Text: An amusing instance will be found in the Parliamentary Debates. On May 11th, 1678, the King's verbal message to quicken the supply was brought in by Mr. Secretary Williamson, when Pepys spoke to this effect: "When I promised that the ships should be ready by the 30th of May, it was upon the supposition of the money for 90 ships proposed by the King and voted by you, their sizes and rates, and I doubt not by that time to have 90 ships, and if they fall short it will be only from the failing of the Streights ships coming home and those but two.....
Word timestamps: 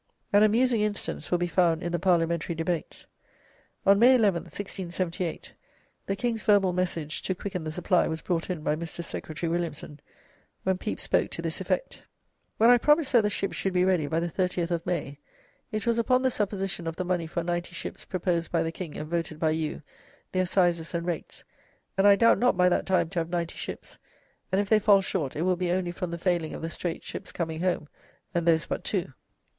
An 0.33 0.41
amusing 0.41 0.81
instance 0.81 1.29
will 1.29 1.37
be 1.37 1.45
found 1.45 1.83
in 1.83 1.91
the 1.91 1.99
Parliamentary 1.99 2.55
Debates. 2.55 3.05
On 3.85 3.99
May 3.99 4.17
11th, 4.17 4.49
1678, 4.49 5.53
the 6.07 6.15
King's 6.15 6.41
verbal 6.41 6.73
message 6.73 7.21
to 7.21 7.35
quicken 7.35 7.63
the 7.63 7.71
supply 7.71 8.07
was 8.07 8.23
brought 8.23 8.49
in 8.49 8.63
by 8.63 8.75
Mr. 8.75 9.03
Secretary 9.03 9.47
Williamson, 9.47 9.99
when 10.63 10.79
Pepys 10.79 11.03
spoke 11.03 11.29
to 11.29 11.41
this 11.43 11.61
effect: 11.61 12.01
"When 12.57 12.71
I 12.71 12.79
promised 12.79 13.11
that 13.11 13.21
the 13.21 13.29
ships 13.29 13.55
should 13.55 13.73
be 13.73 13.85
ready 13.85 14.07
by 14.07 14.19
the 14.19 14.27
30th 14.27 14.71
of 14.71 14.83
May, 14.87 15.19
it 15.71 15.85
was 15.85 15.99
upon 15.99 16.23
the 16.23 16.31
supposition 16.31 16.87
of 16.87 16.95
the 16.95 17.05
money 17.05 17.27
for 17.27 17.43
90 17.43 17.71
ships 17.75 18.03
proposed 18.03 18.51
by 18.51 18.63
the 18.63 18.71
King 18.71 18.97
and 18.97 19.07
voted 19.07 19.37
by 19.39 19.51
you, 19.51 19.83
their 20.31 20.47
sizes 20.47 20.95
and 20.95 21.05
rates, 21.05 21.43
and 21.95 22.07
I 22.07 22.15
doubt 22.15 22.39
not 22.39 22.57
by 22.57 22.69
that 22.69 22.87
time 22.87 23.09
to 23.11 23.19
have 23.19 23.29
90 23.29 23.53
ships, 23.55 23.99
and 24.51 24.59
if 24.59 24.67
they 24.67 24.79
fall 24.79 25.01
short 25.01 25.35
it 25.35 25.43
will 25.43 25.55
be 25.55 25.69
only 25.71 25.91
from 25.91 26.09
the 26.09 26.17
failing 26.17 26.55
of 26.55 26.63
the 26.63 26.69
Streights 26.71 27.03
ships 27.05 27.31
coming 27.31 27.61
home 27.61 27.87
and 28.33 28.47
those 28.47 28.65
but 28.65 28.83
two..... 28.83 29.13